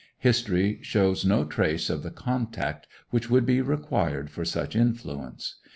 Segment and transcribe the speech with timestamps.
[0.17, 5.57] History shows no trace of the contact which would be required for such influence.